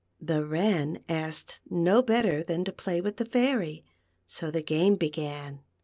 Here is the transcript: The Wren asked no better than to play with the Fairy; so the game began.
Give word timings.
The 0.19 0.43
Wren 0.43 1.03
asked 1.07 1.59
no 1.69 2.01
better 2.01 2.41
than 2.41 2.63
to 2.65 2.71
play 2.71 3.01
with 3.01 3.17
the 3.17 3.25
Fairy; 3.25 3.85
so 4.25 4.49
the 4.49 4.63
game 4.63 4.95
began. 4.95 5.59